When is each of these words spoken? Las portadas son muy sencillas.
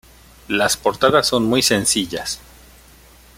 Las 0.47 0.77
portadas 0.77 1.27
son 1.27 1.43
muy 1.45 1.61
sencillas. 1.61 2.39